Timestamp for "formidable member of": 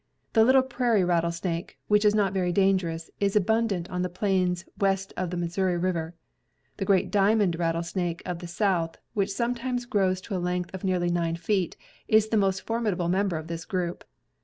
12.65-13.45